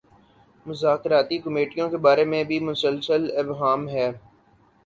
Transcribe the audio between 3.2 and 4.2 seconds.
ابہام ہے۔